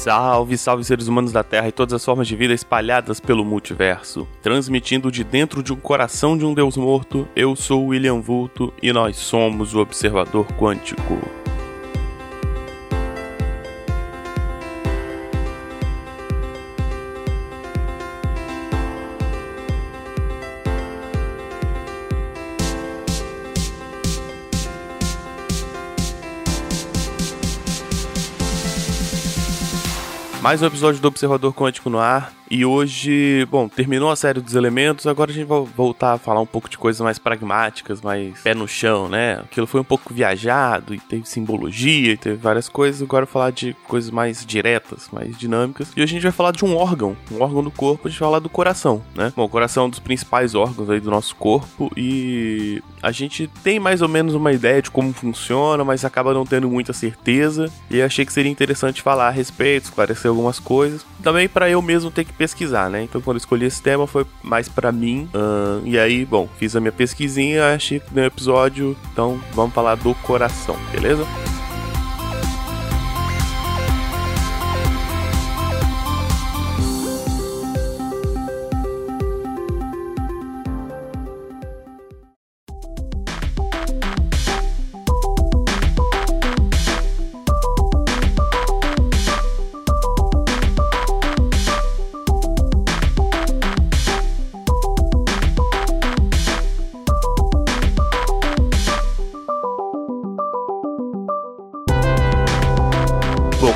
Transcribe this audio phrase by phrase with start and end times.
[0.00, 4.26] Salve, salve seres humanos da Terra e todas as formas de vida espalhadas pelo multiverso.
[4.40, 8.94] Transmitindo de dentro de um coração de um Deus morto, eu sou William Vulto e
[8.94, 11.39] nós somos o Observador Quântico.
[30.40, 32.32] Mais um episódio do Observador Quântico no ar.
[32.50, 36.40] E hoje, bom, terminou a série dos elementos, agora a gente vai voltar a falar
[36.40, 39.34] um pouco de coisas mais pragmáticas, mais pé no chão, né?
[39.34, 43.76] Aquilo foi um pouco viajado e teve simbologia e teve várias coisas, agora falar de
[43.86, 45.92] coisas mais diretas, mais dinâmicas.
[45.96, 48.18] E hoje a gente vai falar de um órgão, um órgão do corpo, a gente
[48.18, 49.32] vai falar do coração, né?
[49.36, 53.48] Bom, o coração é um dos principais órgãos aí do nosso corpo e a gente
[53.62, 57.70] tem mais ou menos uma ideia de como funciona, mas acaba não tendo muita certeza.
[57.88, 61.04] E achei que seria interessante falar a respeito, esclarecer algumas coisas.
[61.22, 63.02] Também para eu mesmo ter que pesquisar, né?
[63.02, 65.28] Então quando eu escolhi esse tema foi mais para mim.
[65.34, 68.96] Uh, e aí, bom, fiz a minha pesquisinha, achei no episódio.
[69.12, 71.26] Então vamos falar do coração, beleza?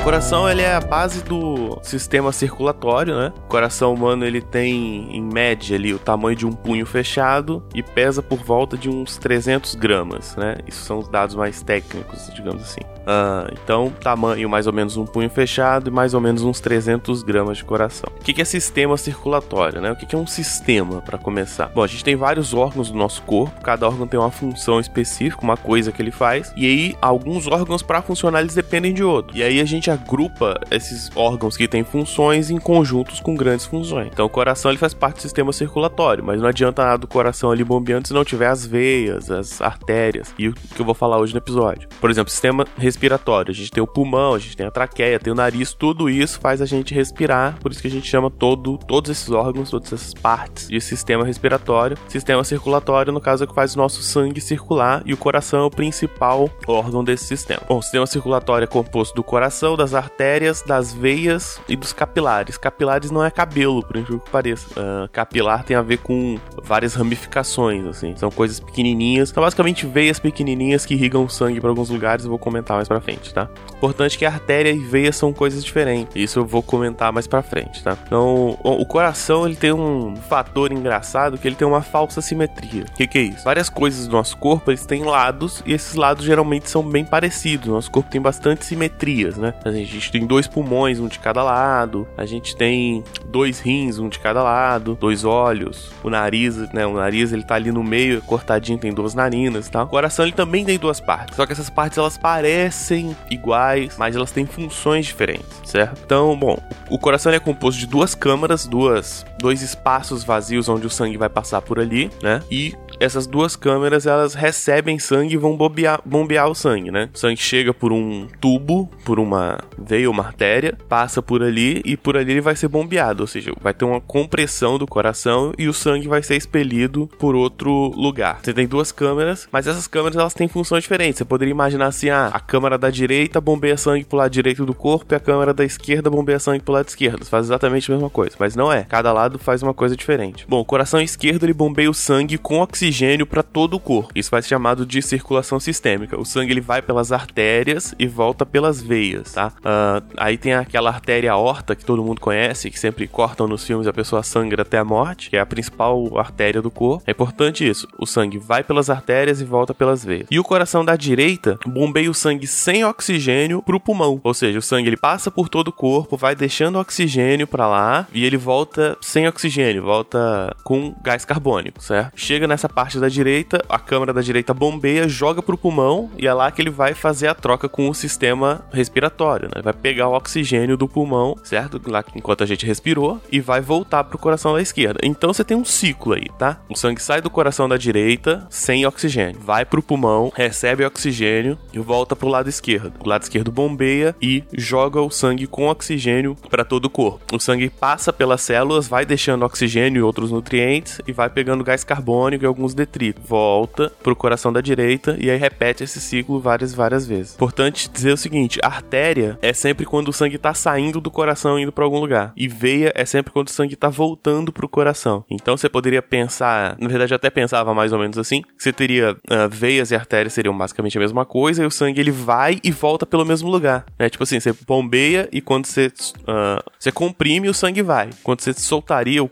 [0.04, 3.32] Coração ele é a base do sistema circulatório, né?
[3.38, 7.82] O coração humano ele tem em média ali o tamanho de um punho fechado e
[7.82, 10.58] pesa por volta de uns 300 gramas, né?
[10.66, 12.80] Isso são os dados mais técnicos, digamos assim.
[13.04, 17.22] Uh, então, tamanho mais ou menos um punho fechado e mais ou menos uns 300
[17.22, 18.10] gramas de coração.
[18.14, 19.90] O que é sistema circulatório, né?
[19.92, 21.68] O que é um sistema, para começar?
[21.68, 25.42] Bom, a gente tem vários órgãos do nosso corpo, cada órgão tem uma função específica,
[25.42, 29.36] uma coisa que ele faz, e aí alguns órgãos para funcionar eles dependem de outro.
[29.36, 34.08] E aí a gente agrupa esses órgãos que têm funções em conjuntos com grandes funções.
[34.12, 37.50] Então, o coração ele faz parte do sistema circulatório, mas não adianta nada do coração
[37.50, 41.18] ali bombeando se não tiver as veias, as artérias, e o que eu vou falar
[41.18, 41.88] hoje no episódio.
[42.00, 43.50] Por exemplo, sistema respiratório.
[43.50, 46.38] A gente tem o pulmão, a gente tem a traqueia, tem o nariz, tudo isso
[46.40, 49.92] faz a gente respirar, por isso que a gente chama todo, todos esses órgãos, todas
[49.92, 51.96] essas partes de sistema respiratório.
[52.08, 55.60] Sistema circulatório, no caso, é o que faz o nosso sangue circular e o coração
[55.60, 57.62] é o principal órgão desse sistema.
[57.68, 62.56] Bom, o sistema circulatório é composto do coração, das artérias, das veias e dos capilares.
[62.56, 64.68] Capilares não é cabelo, por incrível que pareça.
[64.70, 68.16] Uh, capilar tem a ver com várias ramificações, assim.
[68.16, 69.28] São coisas pequenininhas.
[69.28, 72.24] São basicamente veias pequenininhas que irrigam o sangue para alguns lugares.
[72.24, 73.48] Eu vou comentar mais pra frente, tá?
[73.76, 76.16] Importante que artéria e veia são coisas diferentes.
[76.16, 77.98] Isso eu vou comentar mais pra frente, tá?
[78.06, 82.84] Então, o coração ele tem um fator engraçado que ele tem uma falsa simetria.
[82.84, 83.44] O que, que é isso?
[83.44, 87.68] Várias coisas do nosso corpo eles têm lados e esses lados geralmente são bem parecidos.
[87.68, 89.52] Nosso corpo tem bastante simetrias, né?
[89.64, 92.06] A gente tem dois pulmões, um de cada lado.
[92.16, 96.86] A gente tem dois rins, um de cada lado, dois olhos, o nariz, né?
[96.86, 99.82] O nariz ele tá ali no meio, cortadinho, tem duas narinas, tá?
[99.82, 101.36] O coração ele também tem duas partes.
[101.36, 106.00] Só que essas partes elas parecem iguais, mas elas têm funções diferentes, certo?
[106.04, 106.58] Então, bom,
[106.88, 111.28] o coração é composto de duas câmaras, duas dois espaços vazios onde o sangue vai
[111.28, 112.40] passar por ali, né?
[112.50, 117.10] E essas duas câmeras elas recebem sangue e vão bombear, bombear o sangue, né?
[117.14, 121.96] O sangue chega por um tubo, por uma veia uma artéria, passa por ali e
[121.96, 125.68] por ali ele vai ser bombeado, ou seja, vai ter uma compressão do coração e
[125.68, 128.40] o sangue vai ser expelido por outro lugar.
[128.42, 131.18] Você tem duas câmeras, mas essas câmeras elas têm funções diferentes.
[131.18, 134.74] Você poderia imaginar assim, ah, a câmera da direita bombeia sangue pro lado direito do
[134.74, 137.24] corpo e a câmera da esquerda bombeia sangue pro lado esquerdo.
[137.24, 138.84] Faz exatamente a mesma coisa, mas não é.
[138.84, 140.46] Cada lado faz uma coisa diferente.
[140.48, 144.12] Bom, o coração esquerdo ele bombeia o sangue com oxigênio oxigênio para todo o corpo.
[144.14, 146.20] Isso vai ser chamado de circulação sistêmica.
[146.20, 149.52] O sangue ele vai pelas artérias e volta pelas veias, tá?
[149.58, 153.86] Uh, aí tem aquela artéria aorta que todo mundo conhece, que sempre cortam nos filmes
[153.86, 157.02] a pessoa sangra até a morte, que é a principal artéria do corpo.
[157.06, 157.88] É importante isso.
[157.98, 160.26] O sangue vai pelas artérias e volta pelas veias.
[160.30, 164.20] E o coração da direita bombeia o sangue sem oxigênio pro pulmão.
[164.22, 168.06] Ou seja, o sangue ele passa por todo o corpo, vai deixando oxigênio para lá
[168.12, 172.12] e ele volta sem oxigênio, volta com gás carbônico, certo?
[172.14, 176.34] Chega nessa parte da direita, a câmara da direita bombeia, joga pro pulmão e é
[176.34, 179.62] lá que ele vai fazer a troca com o sistema respiratório, né?
[179.62, 181.80] Vai pegar o oxigênio do pulmão, certo?
[181.86, 184.98] Lá enquanto a gente respirou e vai voltar pro coração da esquerda.
[185.02, 186.60] Então você tem um ciclo aí, tá?
[186.68, 191.78] O sangue sai do coração da direita sem oxigênio, vai pro pulmão, recebe oxigênio e
[191.78, 192.92] volta pro lado esquerdo.
[193.04, 197.36] O lado esquerdo bombeia e joga o sangue com oxigênio para todo o corpo.
[197.36, 201.84] O sangue passa pelas células, vai deixando oxigênio e outros nutrientes e vai pegando gás
[201.84, 203.22] carbônico e alguns detritos.
[203.26, 207.34] Volta pro coração da direita e aí repete esse ciclo várias várias vezes.
[207.34, 211.72] Importante dizer o seguinte, artéria é sempre quando o sangue tá saindo do coração indo
[211.72, 215.24] para algum lugar e veia é sempre quando o sangue tá voltando pro coração.
[215.28, 218.72] Então você poderia pensar, na verdade eu até pensava mais ou menos assim, que você
[218.72, 222.58] teria uh, veias e artérias seriam basicamente a mesma coisa e o sangue ele vai
[222.62, 224.08] e volta pelo mesmo lugar, né?
[224.08, 228.10] Tipo assim, você bombeia e quando você uh, você comprime o sangue vai.
[228.22, 229.30] Quando você soltaria o,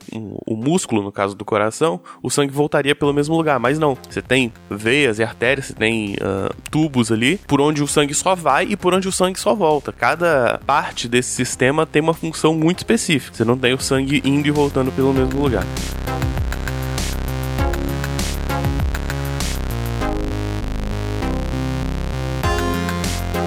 [0.63, 3.59] músculo, no caso do coração, o sangue voltaria pelo mesmo lugar.
[3.59, 7.89] Mas não, você tem veias e artérias, você tem uh, tubos ali por onde o
[7.89, 9.93] sangue só vai e por onde o sangue só volta.
[9.93, 13.37] Cada parte desse sistema tem uma função muito específica.
[13.37, 15.65] Você não tem o sangue indo e voltando pelo mesmo lugar.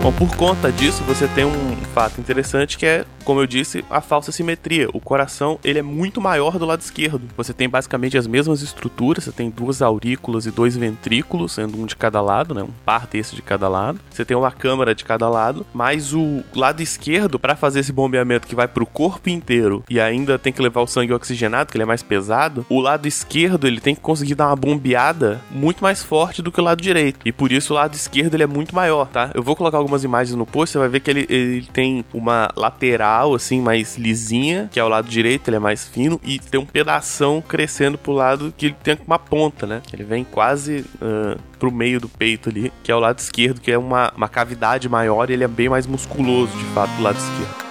[0.06, 4.00] Bom, por conta disso, você tem um fato interessante que é, como eu disse, a
[4.00, 4.88] falsa simetria.
[4.94, 7.24] O coração, ele é muito maior do lado esquerdo.
[7.36, 11.88] Você tem basicamente as mesmas estruturas, você tem duas aurículas e dois ventrículos, sendo um
[11.88, 12.62] de cada lado, né?
[12.62, 14.00] Um par desse de cada lado.
[14.12, 18.46] Você tem uma câmara de cada lado, mas o lado esquerdo, para fazer esse bombeamento
[18.46, 21.84] que vai pro corpo inteiro e ainda tem que levar o sangue oxigenado, que ele
[21.84, 26.04] é mais pesado, o lado esquerdo, ele tem que conseguir dar uma bombeada muito mais
[26.04, 27.22] forte do que o lado direito.
[27.26, 29.32] E por isso o lado esquerdo ele é muito maior, tá?
[29.34, 32.06] Eu vou colocar algumas algumas imagens no post, você vai ver que ele, ele tem
[32.14, 36.40] uma lateral, assim, mais lisinha, que é o lado direito, ele é mais fino, e
[36.40, 39.82] tem um pedação crescendo pro lado que ele tem uma ponta, né?
[39.94, 43.72] Ele vem quase uh, pro meio do peito ali, que é o lado esquerdo, que
[43.72, 47.18] é uma, uma cavidade maior e ele é bem mais musculoso, de fato, do lado
[47.18, 47.65] esquerdo.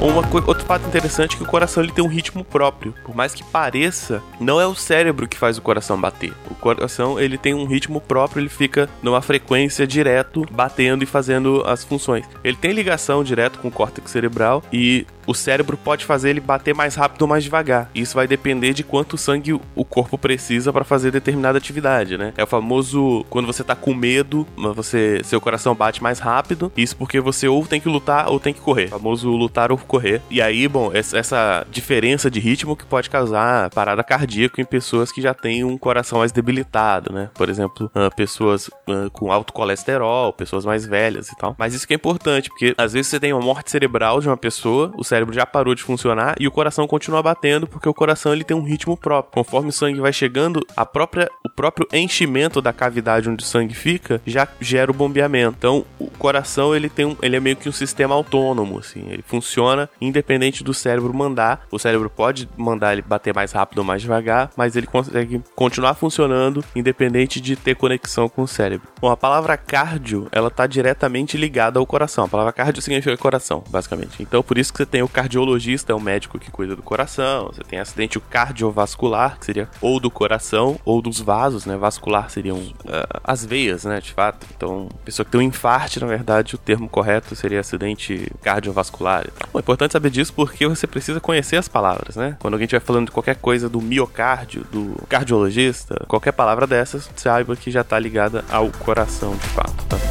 [0.00, 2.94] Uma, outro fato interessante é que o coração ele tem um ritmo próprio.
[3.04, 6.32] Por mais que pareça, não é o cérebro que faz o coração bater.
[6.48, 11.64] O coração ele tem um ritmo próprio, ele fica numa frequência direto, batendo e fazendo
[11.66, 12.24] as funções.
[12.44, 16.74] Ele tem ligação direto com o córtex cerebral e o cérebro pode fazer ele bater
[16.74, 17.90] mais rápido ou mais devagar.
[17.94, 22.32] Isso vai depender de quanto sangue o corpo precisa para fazer determinada atividade, né?
[22.34, 26.72] É o famoso quando você tá com medo, você seu coração bate mais rápido.
[26.74, 28.86] Isso porque você ou tem que lutar ou tem que correr.
[28.86, 30.22] O famoso lutar ou correr.
[30.30, 35.20] E aí, bom, essa diferença de ritmo que pode causar parada cardíaca em pessoas que
[35.20, 37.28] já têm um coração mais debilitado, né?
[37.34, 38.70] Por exemplo, pessoas
[39.12, 41.54] com alto colesterol, pessoas mais velhas e tal.
[41.58, 44.36] Mas isso que é importante, porque às vezes você tem uma morte cerebral de uma
[44.36, 47.94] pessoa, o cérebro cérebro já parou de funcionar e o coração continua batendo porque o
[47.94, 49.32] coração ele tem um ritmo próprio.
[49.32, 53.74] Conforme o sangue vai chegando, a própria, o próprio enchimento da cavidade onde o sangue
[53.74, 55.56] fica já gera o bombeamento.
[55.58, 59.22] Então, o coração ele tem um, ele é meio que um sistema autônomo, assim, ele
[59.26, 61.66] funciona independente do cérebro mandar.
[61.70, 65.94] O cérebro pode mandar ele bater mais rápido ou mais devagar, mas ele consegue continuar
[65.94, 68.88] funcionando independente de ter conexão com o cérebro.
[69.00, 72.24] Bom, a palavra cardio, ela tá diretamente ligada ao coração.
[72.24, 74.22] A palavra cardio significa coração, basicamente.
[74.22, 76.82] Então, por isso que você tem o o cardiologista, é o médico que cuida do
[76.82, 77.46] coração.
[77.46, 81.76] Você tem acidente cardiovascular, que seria ou do coração ou dos vasos, né?
[81.76, 84.00] Vascular seriam uh, as veias, né?
[84.00, 84.46] De fato.
[84.56, 89.26] Então, pessoa que tem um infarte, na verdade, o termo correto seria acidente cardiovascular.
[89.52, 92.36] Bom, é importante saber disso porque você precisa conhecer as palavras, né?
[92.38, 97.56] Quando alguém estiver falando de qualquer coisa do miocárdio, do cardiologista, qualquer palavra dessas, saiba
[97.56, 100.07] que já está ligada ao coração, de fato, tá?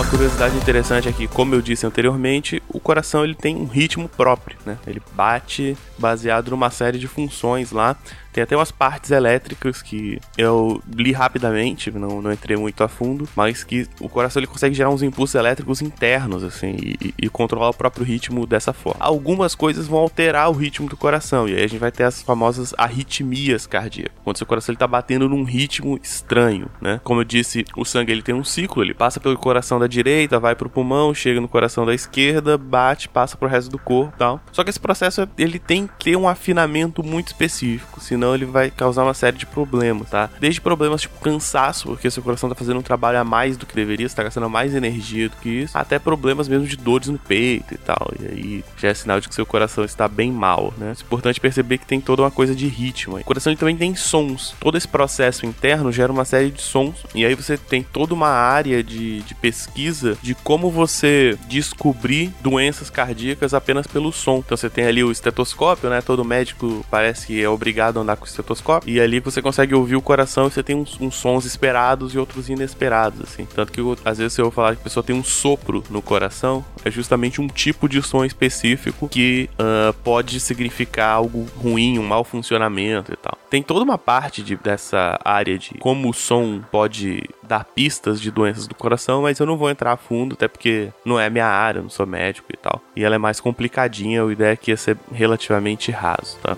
[0.00, 3.66] Bom, a curiosidade interessante é que, como eu disse anteriormente, o coração ele tem um
[3.66, 4.78] ritmo próprio, né?
[4.86, 7.94] Ele bate baseado numa série de funções lá
[8.32, 13.28] tem até umas partes elétricas que eu li rapidamente, não, não entrei muito a fundo,
[13.34, 17.70] mas que o coração ele consegue gerar uns impulsos elétricos internos, assim, e, e controlar
[17.70, 19.00] o próprio ritmo dessa forma.
[19.00, 22.22] Algumas coisas vão alterar o ritmo do coração, e aí a gente vai ter as
[22.22, 27.00] famosas arritmias cardíacas, quando seu coração ele tá batendo num ritmo estranho, né?
[27.02, 30.38] Como eu disse, o sangue ele tem um ciclo, ele passa pelo coração da direita,
[30.38, 34.40] vai pro pulmão, chega no coração da esquerda, bate, passa pro resto do corpo, tal.
[34.52, 38.70] Só que esse processo ele tem que ter um afinamento muito específico, senão ele vai
[38.70, 40.30] causar uma série de problemas, tá?
[40.40, 43.74] Desde problemas tipo cansaço, porque seu coração tá fazendo um trabalho a mais do que
[43.74, 47.18] deveria, você tá gastando mais energia do que isso, até problemas mesmo de dores no
[47.18, 48.12] peito e tal.
[48.20, 50.94] E aí já é sinal de que seu coração está bem mal, né?
[50.96, 53.18] É importante perceber que tem toda uma coisa de ritmo.
[53.18, 54.54] O coração também tem sons.
[54.60, 58.28] Todo esse processo interno gera uma série de sons, e aí você tem toda uma
[58.28, 59.79] área de, de pesquisa
[60.22, 64.38] de como você descobrir doenças cardíacas apenas pelo som.
[64.38, 66.00] Então você tem ali o estetoscópio, né?
[66.00, 69.74] Todo médico parece que é obrigado a andar com o estetoscópio, e ali você consegue
[69.74, 73.46] ouvir o coração e você tem uns, uns sons esperados e outros inesperados, assim.
[73.54, 76.64] Tanto que às vezes eu vou falar que a pessoa tem um sopro no coração,
[76.84, 82.24] é justamente um tipo de som específico que uh, pode significar algo ruim, um mau
[82.24, 83.36] funcionamento e tal.
[83.48, 88.30] Tem toda uma parte de, dessa área de como o som pode dar pistas de
[88.30, 91.46] doenças do coração, mas eu não vou entrar a fundo, até porque não é minha
[91.46, 92.80] área, não sou médico e tal.
[92.94, 96.56] E ela é mais complicadinha, a ideia é ser relativamente raso, tá?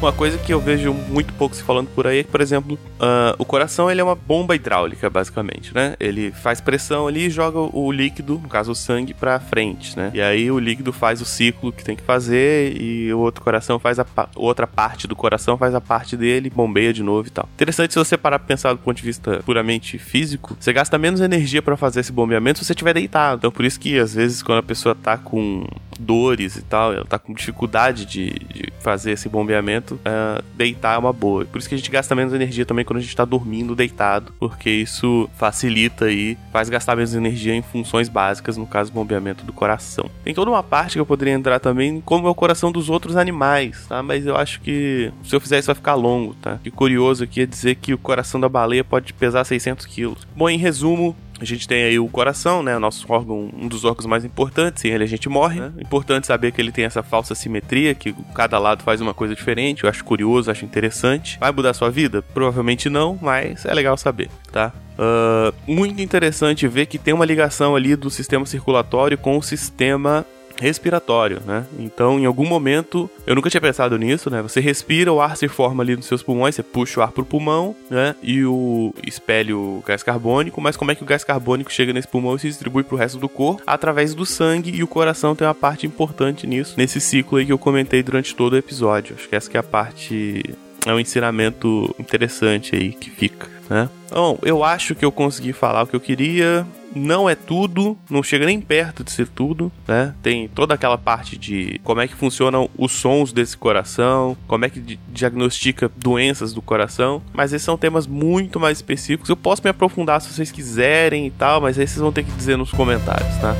[0.00, 2.78] Uma coisa que eu vejo muito pouco se falando por aí é que, por exemplo,
[3.00, 5.96] uh, o coração ele é uma bomba hidráulica, basicamente, né?
[5.98, 10.12] Ele faz pressão ali e joga o líquido, no caso o sangue, pra frente, né?
[10.14, 13.80] E aí o líquido faz o ciclo que tem que fazer e o outro coração
[13.80, 17.48] faz a outra parte do coração faz a parte dele, bombeia de novo e tal.
[17.56, 21.20] Interessante se você parar pra pensar do ponto de vista puramente físico, você gasta menos
[21.20, 23.38] energia para fazer esse bombeamento se você estiver deitado.
[23.38, 25.66] Então por isso que às vezes quando a pessoa tá com
[25.98, 30.98] dores e tal, ela tá com dificuldade de, de fazer esse bombeamento, uh, deitar é
[30.98, 31.44] uma boa.
[31.44, 34.32] Por isso que a gente gasta menos energia também quando a gente tá dormindo deitado,
[34.38, 39.52] porque isso facilita aí, faz gastar menos energia em funções básicas, no caso, bombeamento do
[39.52, 40.10] coração.
[40.24, 43.16] Tem toda uma parte que eu poderia entrar também, como é o coração dos outros
[43.16, 44.02] animais, tá?
[44.02, 46.58] Mas eu acho que se eu fizer isso vai ficar longo, tá?
[46.64, 50.26] E curioso aqui é dizer que o coração da baleia pode pesar 600 quilos.
[50.36, 52.76] Bom, em resumo, a gente tem aí o coração, né?
[52.76, 54.82] O nosso órgão, um dos órgãos mais importantes.
[54.82, 55.60] Sem ele a gente morre.
[55.60, 55.72] Né?
[55.78, 59.84] Importante saber que ele tem essa falsa simetria, que cada lado faz uma coisa diferente.
[59.84, 61.38] Eu acho curioso, acho interessante.
[61.38, 62.22] Vai mudar sua vida?
[62.22, 64.72] Provavelmente não, mas é legal saber, tá?
[64.98, 70.26] Uh, muito interessante ver que tem uma ligação ali do sistema circulatório com o sistema
[70.60, 71.64] respiratório, né?
[71.78, 74.42] Então, em algum momento, eu nunca tinha pensado nisso, né?
[74.42, 77.24] Você respira, o ar se forma ali nos seus pulmões, você puxa o ar pro
[77.24, 78.14] pulmão, né?
[78.22, 82.08] E o espelha o gás carbônico, mas como é que o gás carbônico chega nesse
[82.08, 83.62] pulmão e se distribui pro resto do corpo?
[83.66, 87.52] Através do sangue, e o coração tem uma parte importante nisso, nesse ciclo aí que
[87.52, 89.16] eu comentei durante todo o episódio.
[89.18, 90.42] Acho que essa que é a parte
[90.86, 93.88] é um ensinamento interessante aí que fica, né?
[94.10, 98.22] Bom, eu acho que eu consegui falar o que eu queria não é tudo, não
[98.22, 100.14] chega nem perto de ser tudo, né?
[100.22, 104.70] Tem toda aquela parte de como é que funcionam os sons desse coração, como é
[104.70, 109.28] que diagnostica doenças do coração, mas esses são temas muito mais específicos.
[109.28, 112.32] Eu posso me aprofundar se vocês quiserem e tal, mas aí vocês vão ter que
[112.32, 113.54] dizer nos comentários, tá?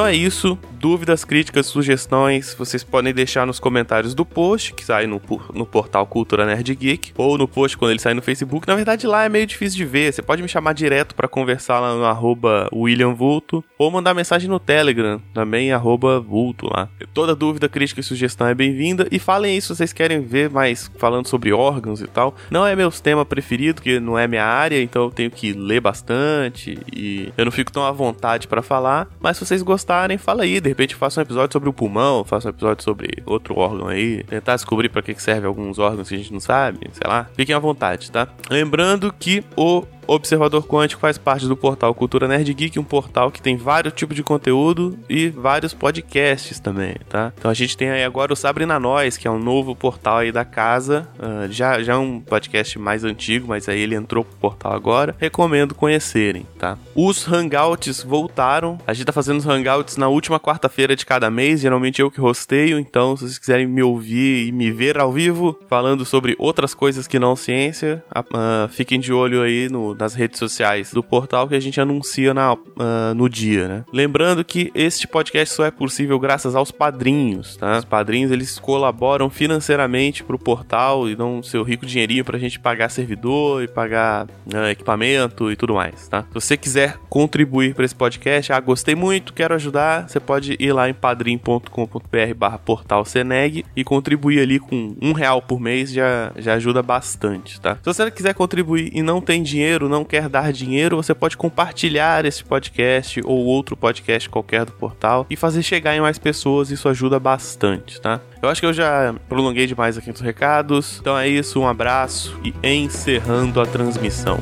[0.00, 5.06] Então é isso dúvidas, críticas, sugestões, vocês podem deixar nos comentários do post, que sai
[5.06, 5.20] no,
[5.52, 8.66] no portal Cultura Nerd Geek, ou no post quando ele sai no Facebook.
[8.66, 10.10] Na verdade, lá é meio difícil de ver.
[10.10, 14.48] Você pode me chamar direto para conversar lá no arroba William Vulto, ou mandar mensagem
[14.48, 16.88] no Telegram, também arroba Vulto lá.
[17.12, 19.06] Toda dúvida, crítica e sugestão é bem-vinda.
[19.10, 22.34] E falem aí se vocês querem ver mais falando sobre órgãos e tal.
[22.50, 25.80] Não é meu tema preferido, que não é minha área, então eu tenho que ler
[25.80, 29.08] bastante e eu não fico tão à vontade para falar.
[29.20, 32.48] Mas se vocês gostarem, fala aí, de repente faça um episódio sobre o pulmão, faça
[32.48, 36.18] um episódio sobre outro órgão aí, tentar descobrir para que serve alguns órgãos que a
[36.18, 37.28] gente não sabe, sei lá.
[37.34, 38.28] Fiquem à vontade, tá?
[38.48, 43.40] Lembrando que o Observador Quântico faz parte do portal Cultura Nerd Geek, um portal que
[43.40, 47.32] tem vários tipos de conteúdo e vários podcasts também, tá?
[47.38, 50.32] Então a gente tem aí agora o Sabrina Nós, que é um novo portal aí
[50.32, 54.36] da casa, uh, já, já é um podcast mais antigo, mas aí ele entrou pro
[54.36, 55.14] portal agora.
[55.16, 56.76] Recomendo conhecerem, tá?
[56.92, 61.60] Os Hangouts voltaram, a gente tá fazendo os Hangouts na última quarta-feira de cada mês,
[61.60, 65.56] geralmente eu que rosteio, então se vocês quiserem me ouvir e me ver ao vivo,
[65.68, 70.38] falando sobre outras coisas que não ciência, uh, fiquem de olho aí no nas redes
[70.38, 73.84] sociais do portal que a gente anuncia na, uh, no dia, né?
[73.92, 77.78] Lembrando que este podcast só é possível graças aos padrinhos, tá?
[77.78, 82.88] Os padrinhos, eles colaboram financeiramente pro portal e dão seu rico dinheirinho pra gente pagar
[82.88, 86.22] servidor e pagar uh, equipamento e tudo mais, tá?
[86.22, 90.72] Se você quiser contribuir para esse podcast, ah, gostei muito, quero ajudar, você pode ir
[90.72, 96.32] lá em padrim.com.br barra portal Seneg e contribuir ali com um real por mês já,
[96.36, 97.76] já ajuda bastante, tá?
[97.76, 99.42] Se você quiser contribuir e não tem
[99.80, 104.72] dinheiro, não quer dar dinheiro, você pode compartilhar esse podcast ou outro podcast qualquer do
[104.72, 108.20] portal e fazer chegar em mais pessoas, isso ajuda bastante, tá?
[108.42, 110.98] Eu acho que eu já prolonguei demais aqui nos recados.
[111.00, 114.38] Então é isso, um abraço e encerrando a transmissão.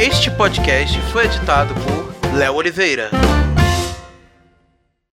[0.00, 3.10] Este podcast foi editado por Léo Oliveira.